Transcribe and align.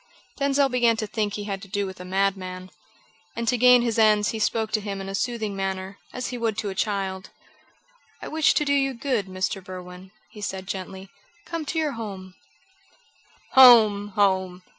Denzil 0.37 0.67
began 0.67 0.97
to 0.97 1.05
think 1.05 1.33
he 1.35 1.43
had 1.43 1.61
to 1.61 1.67
do 1.67 1.85
with 1.85 1.99
a 1.99 2.05
madman, 2.05 2.71
and 3.35 3.47
to 3.47 3.55
gain 3.55 3.83
his 3.83 3.99
ends 3.99 4.29
he 4.29 4.39
spoke 4.39 4.71
to 4.71 4.81
him 4.81 4.99
in 4.99 5.07
a 5.07 5.13
soothing 5.13 5.55
manner, 5.55 5.99
as 6.11 6.29
he 6.29 6.39
would 6.39 6.57
to 6.57 6.69
a 6.71 6.73
child: 6.73 7.29
"I 8.19 8.27
wish 8.27 8.55
to 8.55 8.65
do 8.65 8.73
you 8.73 8.95
good, 8.95 9.27
Mr. 9.27 9.63
Berwin," 9.63 10.09
said 10.41 10.63
he 10.63 10.71
gently. 10.71 11.09
"Come 11.45 11.65
to 11.65 11.77
your 11.77 11.91
home." 11.91 12.33
"Home! 13.51 14.07
home! 14.15 14.63